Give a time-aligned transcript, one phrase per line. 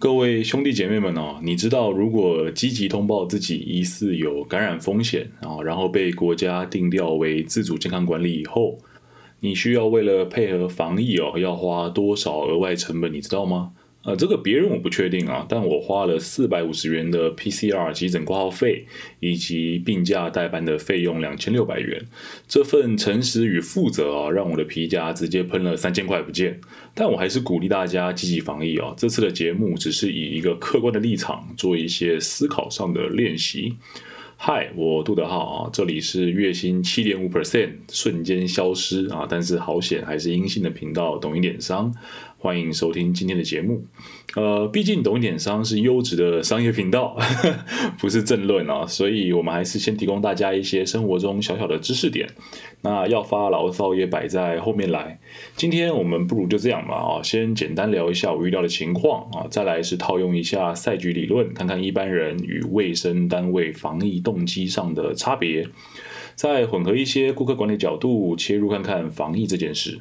[0.00, 8.78] 各位兄弟姐妹们哦，你知道如果积极通报自己疑似有感染风险啊，然后被国家定调为自主健康管理以后，
[9.40, 13.12] 你需要为了配合防疫哦，要花多少额外成本？
[13.12, 13.72] 你知道吗？
[14.02, 18.86] 呃，这个别人我不确定啊，但我花了四百五十元的 PCR 急诊挂号费，
[19.20, 22.02] 以及病假代班的费用两千六百元。
[22.48, 26.58] 这份诚实与负责啊，让我的皮夹直接喷了三千块不见。
[26.94, 28.94] 但我还是鼓励大家积极防疫啊。
[28.96, 33.76] 这次的节目只是以一个客观的立场做一些思考上的练习。
[34.42, 41.94] 嗨，我杜德浩啊，这里是月薪七点五 percent 瞬间消失啊，但是好险还是阴性的频道，懂一点商。
[42.42, 43.84] 欢迎收听今天的节目。
[44.34, 47.14] 呃，毕竟懂一点商是优质的商业频道，
[48.00, 52.26] 不是政论啊，所以我们还是先提供大家一些生活中小小的知识点。
[52.80, 55.20] 那要发牢骚也摆在后面来。
[55.54, 65.68] 今天我们不如就这样吧啊，先简单聊一下我遇到的情况啊，再来是套用一下赛局理论，看看一般人与卫生单位防疫动机上的差别，
[66.36, 70.00] 再混合一些顾客管理角度切入，看看防疫这件事。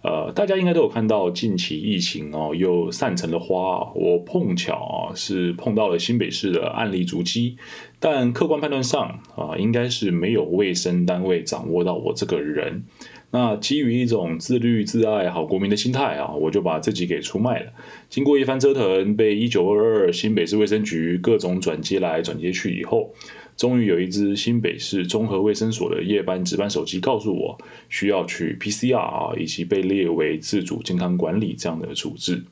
[0.00, 3.92] 呃，大家应该都有看到近期疫情哦，又散成了花。
[3.94, 7.56] 我碰巧啊是碰到了新北市的案例足迹，
[7.98, 12.84] 但客观判断上啊，应该是没有卫生单位掌握到我这个人。
[13.30, 17.72] 那基于一种自律自爱好国民的心态啊，我就把自己给出卖了。
[18.08, 23.12] 经过一番折腾，被一九二二新北市卫生局各种转接来转接去以后。
[23.58, 27.58] 终于有一支新北市综合卫生所的夜班值班手机告诉我，
[27.90, 32.44] 需要去 PCR 啊，以及被列为自主健康管理这样的处置。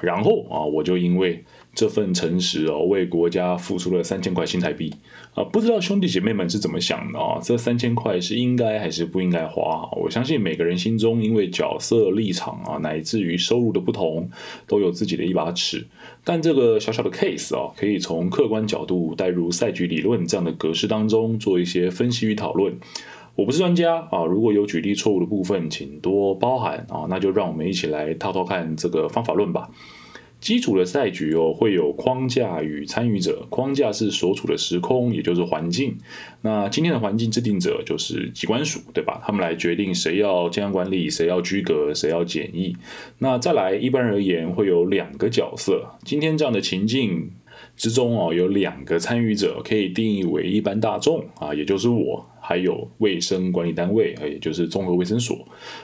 [0.00, 1.44] 然后啊，我就因为。
[1.76, 4.90] 这份诚实哦，为国家付出了三千块新台币
[5.34, 5.44] 啊！
[5.44, 7.38] 不知道兄弟姐妹们是怎么想的啊？
[7.42, 9.86] 这三千块是应该还是不应该花？
[9.92, 14.30] 我相信每个人心中因为角色立场啊，乃至于收入的不同，
[14.66, 15.86] 都有自己的一把尺。
[16.24, 22.74] 但这个小小的 case 啊，可以从客观角度带入赛局理论这样的格式当中做一些分析与讨论。
[23.36, 27.06] 我不是专家啊，如果有举例错误的部分，请多包涵啊。
[27.08, 29.68] 那就让我们一起来套套看这个方法论吧。
[30.38, 33.46] 基础的赛局哦，会有框架与参与者。
[33.48, 35.96] 框架是所处的时空，也就是环境。
[36.42, 39.20] 那今天的环境制定者就是机关署，对吧？
[39.24, 42.76] 他们来决定谁要健康管理，谁要居格，谁要检疫。
[43.18, 45.82] 那再来，一般而言会有两个角色。
[46.04, 47.30] 今天这样的情境
[47.74, 52.24] 之中哦，有两个参与者，可以定义为一般大众啊，也就是我。
[52.48, 55.36] 还有卫生管理单位，也就是综合卫生所。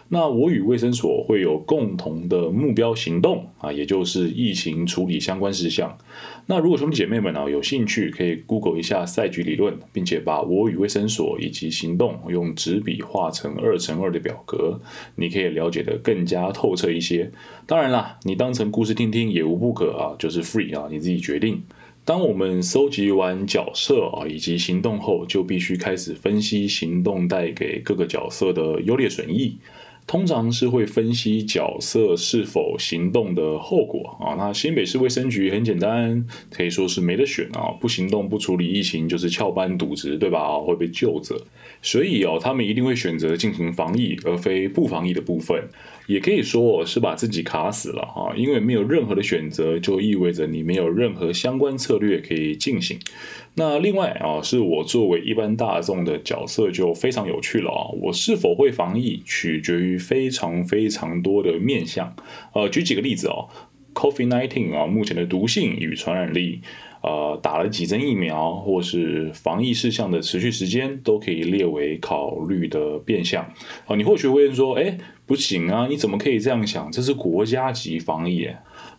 [0.08, 5.98] 那我与卫生所会有共同的目标行动啊，也就是疫情处理相关事项。
[6.46, 14.80] 那如果兄弟姐妹们啊有兴趣，可以 Google 一下赛局理论，并且把我与卫生所以及行动用纸笔画成二乘二的表格，
[15.16, 17.32] 你可以了解的更加透彻一些。
[17.66, 21.60] 当然啦，你当成故事听听也无不可啊，就是 free 啊，你自己决定。
[22.04, 29.56] 当我们收集完角色啊以及行动后，就必须开始分析行动带给各个角色的优劣损益。
[30.06, 34.34] 通常是会分析角色是否行动的后果啊。
[34.36, 40.58] 那新北市卫生局很简单，可以说是没得选啊，不行动不处理疫情就是翘班渎职，对吧？
[40.58, 41.36] 会被救责。
[41.80, 45.68] 所以哦，他们一定会选择进行防疫，而非不防疫的部分。
[46.08, 52.98] 也可以说是把自己卡死了哈，因为没有任何的选择，就意味着你没有任何相关策略可以进行。
[53.54, 62.14] 那另外啊，是我作为一般大众的角色就非常有趣了啊，我是否会防疫，取决于非常非常多的面向。
[62.54, 63.48] 呃，举几个例子哦
[63.94, 66.62] ，Covid nineteen 啊，目前的毒性与传染力。
[67.02, 73.42] 呃，打了几针疫苗，或是防疫事项的持续时间，都可以列为考虑的变相。
[73.86, 76.92] 啊，你或许会说，哎，不行啊，你怎么可以这样想？
[76.92, 78.48] 这是国家级防疫。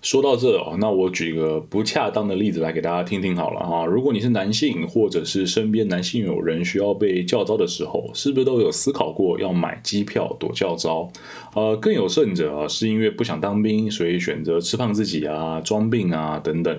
[0.03, 3.85] 说到这哦，那我举个不恰当的例子来给大家听听好了哈。
[3.85, 11.09] 如果你是男性，或者是身边男性友人需要被叫招的时候，是不是都有思考过要买机票躲叫招？
[11.55, 16.77] 呃，更有甚者啊，是因为不想当兵，所以选择吃胖自己啊、装病啊等等。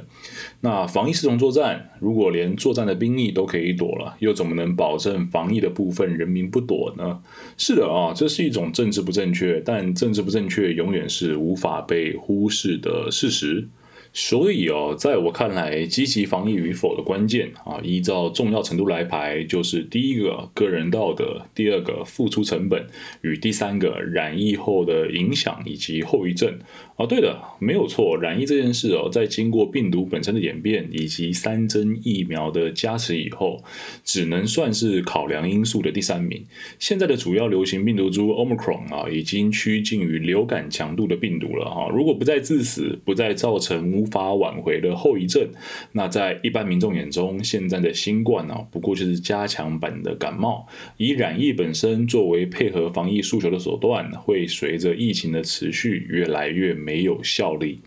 [0.60, 7.20] 那防疫视同作战，如果连作战的兵役都可以躲了，又怎么能保证防疫的部分人民不躲呢？
[7.56, 13.10] 是的啊，这是一种政治不正确，但政治不正确永远是无法被忽视的。
[13.14, 13.68] 事实，
[14.16, 22.86] 所以哦，在我看来，积极防疫与否的关键啊，依照重要程度来排，就是第一个个人道德，第二个付出成本，
[23.22, 26.56] 与第三个染疫后的影响以及后遗症。
[26.96, 28.16] 哦，对的，没有错。
[28.16, 33.60] 染疫这件事哦，在经过病毒本身的演变以及三针疫苗的加持以后，
[34.04, 36.44] 只能算是考量因素的第三名。
[36.78, 41.88] 现在的主要流行病毒株 Omicron 啊，已经趋近于流感强度的病毒了哈。
[41.92, 45.48] 如果不再致死，不再造成无无法挽回的后遗症。
[45.92, 50.66] 那在一般民众眼中，现在的新冠呢，不过就是加强版的感冒。
[50.98, 57.80] 以染疫本身作为配合防疫诉求的手段，会随着疫情的持续越来越没有效力。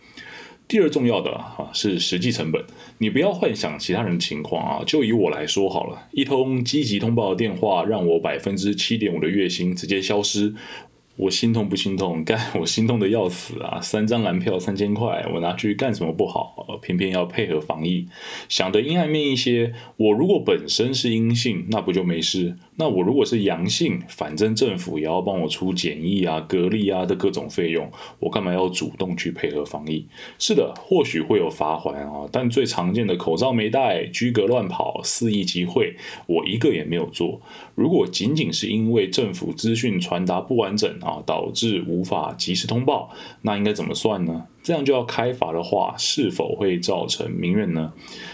[0.67, 2.61] 第二重要的哈是实际成本，
[2.97, 10.53] 你不要幻想其他人的情况啊，就以我来说好了，一通积极通报的电话，让我百分之七点五的月薪直接消失。
[11.17, 12.23] 我心痛不心痛？
[12.25, 13.81] 干，我心痛的要死啊！
[13.81, 16.79] 三张蓝票三千块，我拿去干什么不好？
[16.81, 18.07] 偏偏要配合防疫，
[18.47, 19.73] 想的阴暗面一些。
[19.97, 22.55] 我如果本身是阴性，那不就没事？
[22.79, 30.05] 那我如果是阳性，反正政府也要帮我出检疫啊、隔离啊的各种费用，我干嘛要主动去配合防疫？
[30.37, 35.95] 是的，或许会有罚款啊，但最常见的口罩没戴、居隔乱跑、肆意集会，
[36.27, 37.41] 我一个也没有做。
[37.73, 43.09] 如果仅仅是因为政府资讯传达不完整啊，导致无法及时通报，
[43.41, 44.45] 那应该怎么算呢？
[44.67, 47.93] 这样就要开罚的话，是否会造成民怨呢？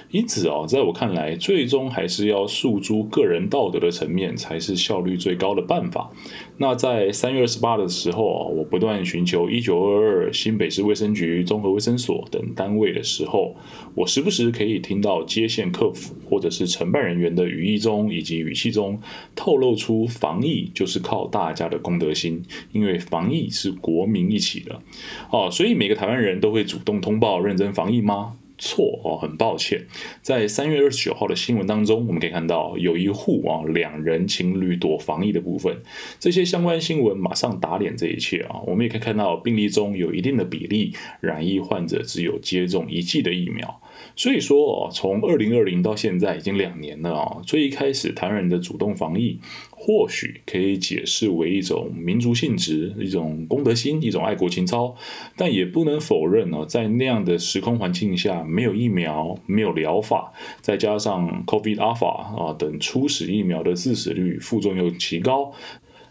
[0.09, 6.09] 因此啊，在我看来，最终还是要诉诸个人道德的层面，才是效率最高的办法。
[6.57, 13.55] 那在三月二十八的时候啊，我不断寻求一九二二新北市卫生局综合卫生所等单位的时候，
[13.93, 18.99] 我时不时可以听到接线客服或者是承办人员的语义中以及语气中，
[19.35, 22.41] 透露出防疫就是靠大家的公德心，
[22.71, 24.81] 因为防疫是国民一起的。
[25.29, 26.22] 哦，所以每个台湾人。
[26.23, 28.37] 人都会主动通报认真防疫吗？
[28.59, 29.83] 错哦，很抱歉，
[30.21, 35.75] 在三月二十九号的新闻当中，我们可以看到有一户啊两人情侣躲防疫的部分，
[36.19, 38.61] 这些相关新闻马上打脸这一切啊。
[38.65, 43.81] 我们也可以看到病例中有一定的比例染疫患者只有接种一剂的疫苗。
[44.15, 47.41] 所以说哦，从二零二零到现在已经两年了啊。
[47.45, 49.39] 最一开始台湾人的主动防疫，
[49.71, 54.95] 或许可以解释为一种民族性质、一种公德心、一种爱国情操，
[55.35, 60.31] 但也不能否认呢，在那样的时空环境下，没有疫苗、没有疗法，
[60.61, 65.53] 再加上 COVID Alpha 啊等初始疫苗的致死率、副作用极高。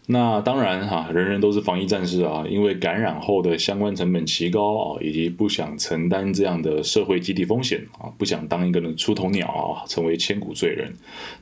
[0.07, 10.93] 那当然哈，人人都是防疫战士啊，因为感染后的相关成本奇高啊，以及不想承担这样的社会集体风险啊，不想当一个出头鸟啊，成为千古罪人。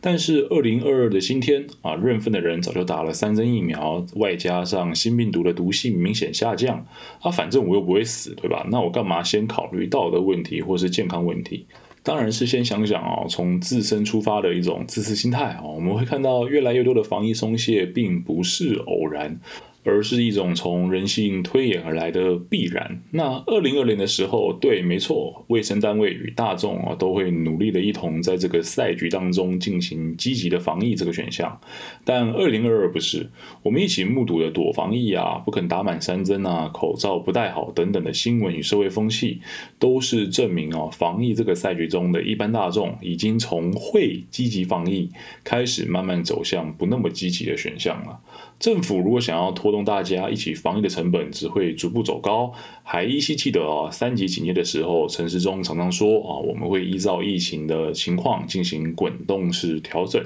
[0.00, 6.86] 但是二零二二的今天啊，认份的人早就打了三针疫苗，外加上新病毒的毒性明显下降
[7.22, 8.66] 啊，反正我又不会死，对吧？
[8.70, 11.64] 那我干嘛先考虑道德问题或是健康问题？
[12.02, 19.38] 当然是先想想啊，从自身出发的一种自私心态啊，我们会看到越来越多的防疫松懈，并不是偶然。
[19.82, 23.03] 而是一种从人性推演而来的必然。
[23.11, 31.61] 那二零二零的时候，对，没错，卫生单位与大众啊都会努力的一同在这个赛局当中进行积极的防疫这个选项。
[32.05, 33.31] 但二零二二不是，
[33.62, 39.41] 我们一起目睹了躲防疫啊，不肯打满三针啊，口罩不戴好等等的新闻与社会风气，
[39.79, 45.11] 都是证明啊，防疫这个赛局中的一般大众已经从会积极防疫
[45.43, 48.21] 开始慢慢走向不那么积极的选项了。
[48.60, 52.52] 政府如果想要拖动大家一起防疫的成本，只会逐步走高。
[52.82, 60.22] 还依稀记得啊，三级警戒的时候，陈时中常常说啊，我们会依照疫情的情况进行滚动式调整。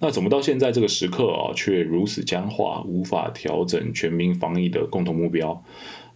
[0.00, 5.62] 那怎么到现在这个时刻啊，却如此僵化，无法调整全民防疫的共同目标？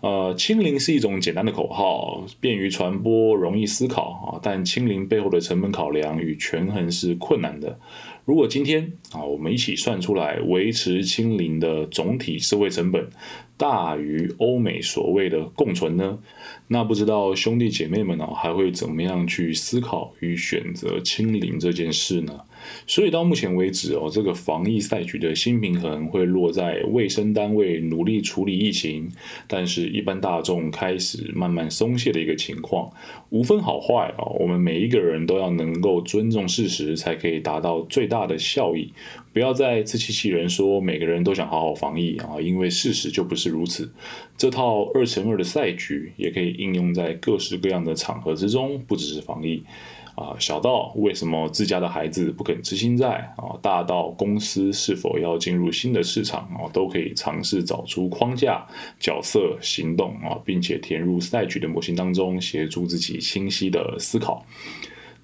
[0.01, 7.79] 呃，清零是一种简单的口号，便于传播，容易思考啊，但清零背后的成本考量与权衡是困难的。
[8.25, 13.09] 如果今天啊，我们一起算出来维持清零的总体社会成本
[13.61, 16.19] 大于欧美所谓的共存呢？
[16.69, 22.41] 那不知道兄弟姐妹们呢，还会怎么样去思考与选择清零这件事呢？
[22.87, 29.11] 所以到目前为止哦，这个防疫赛局的新平衡会落在卫生单位努力处理疫情，
[29.47, 32.91] 但是一般大众开始慢慢松懈的一个情况，
[33.29, 34.25] 无分好坏啊。
[34.39, 38.91] 我们每一个人都要能够尊重事实，才可以达到最大的效益。
[39.33, 43.93] 不要再自欺欺人说每个人都想好好防疫啊，因为事实就不是如此。
[44.39, 49.63] 这套二乘二的赛局也可以应用在各式各样的场合之中，不只是防疫。
[50.17, 58.67] 啊，小到为什么自家的孩子不肯执行债啊，大到公司是否要进入新的市场啊，都可以尝试找出框架、
[58.99, 64.45] 角色、行动啊，并且填入赛局的模型当中，协助自己清晰的思考。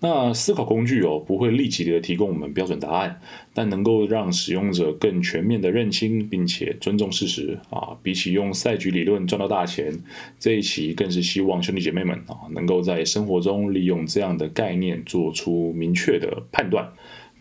[0.00, 3.20] 那思考工具哦，不会立即的提供我们标准答案，
[3.54, 7.96] 但能够让使用者更全面的认清并且尊重事实啊。
[8.02, 9.92] 比起用赛局理论赚到大钱，
[10.38, 16.92] 这一期更是希望兄弟姐妹们啊，能够在生活中利用这样的概念做出明确的判断。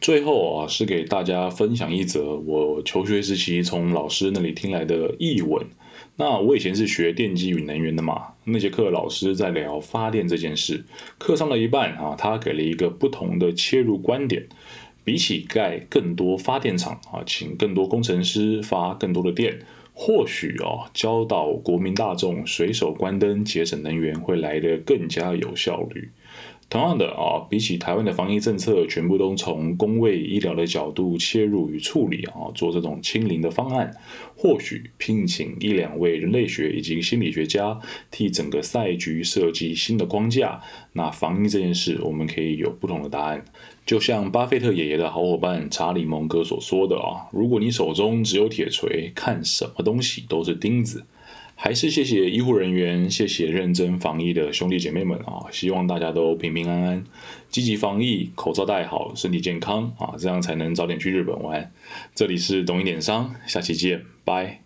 [0.01, 5.65] 最后啊，是给大家分享一则我求学时期从老师那里听来的译文。
[6.17, 10.85] 那我以前是学电机与能源的嘛，那节课老师在聊发电这件事，
[11.17, 14.47] 课上了一半啊，他给了一个不同的切入观点。
[15.03, 19.59] 比起盖更多发电厂啊，请更多工程师发更多的电，
[19.97, 26.09] 或许哦，教导国民大众随手关灯节省能源会来得更加有效率。
[26.67, 33.95] 同样的啊，比起台湾的防疫政策全部都从公卫医疗的角度切入与处理啊，做这种清零的方案，
[34.35, 40.59] 或许聘请一两位人类学以及心理学家替整个赛局设计新的框架，
[40.93, 43.45] 那防疫这件事我们可以有不同的答案。
[43.85, 51.05] 就像巴菲特爷爷的好伙伴查理蒙哥所说的啊，如果你手中只有铁锤，看什么东西都是钉子。
[51.57, 55.47] 还是谢谢医护人员，谢谢认真防疫的兄弟姐妹们啊！
[55.51, 57.05] 希望大家都平平安安，
[57.49, 61.71] 积极防疫，口罩戴好，身体健康啊，这样才能早点去日本玩。
[62.13, 64.64] 这里是懂一点商，下期见，拜。